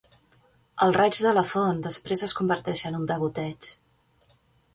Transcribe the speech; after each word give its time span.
El 0.85 0.95
raig 0.95 1.19
de 1.27 1.33
la 1.39 1.43
font 1.49 1.83
després 1.83 2.25
es 2.29 2.33
converteix 2.41 2.83
en 2.93 2.99
un 3.01 3.07
degoteig. 3.13 3.71